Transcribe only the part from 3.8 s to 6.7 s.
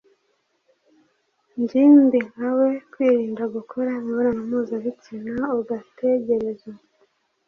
imibonano mpuzabitsina ugategereza